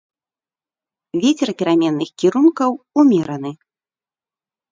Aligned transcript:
Вецер 1.25 1.49
пераменных 1.59 2.09
кірункаў, 2.23 2.71
умераны. 3.03 3.51